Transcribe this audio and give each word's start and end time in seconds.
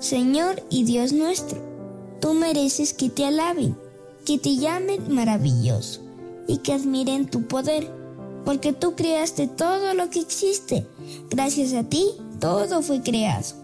Señor 0.00 0.62
y 0.70 0.84
Dios 0.84 1.12
nuestro, 1.12 1.60
tú 2.22 2.32
mereces 2.32 2.94
que 2.94 3.10
te 3.10 3.26
alaben, 3.26 3.76
que 4.24 4.38
te 4.38 4.56
llamen 4.56 5.14
maravilloso 5.14 6.00
y 6.48 6.56
que 6.58 6.72
admiren 6.72 7.28
tu 7.28 7.42
poder, 7.42 7.92
porque 8.46 8.72
tú 8.72 8.94
creaste 8.96 9.46
todo 9.46 9.92
lo 9.92 10.08
que 10.08 10.20
existe. 10.20 10.86
Gracias 11.28 11.74
a 11.74 11.84
ti, 11.84 12.06
todo 12.40 12.80
fue 12.80 13.02
creado. 13.02 13.59